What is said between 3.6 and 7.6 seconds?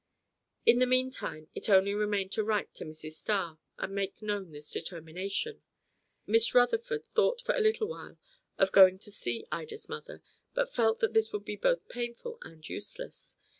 and make known this determination. Miss Rutherford thought for